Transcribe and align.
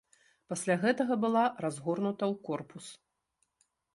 Пасля 0.53 0.77
гэтага 0.85 1.17
была 1.25 1.43
разгорнута 1.65 2.23
ў 2.31 2.35
корпус. 2.49 2.85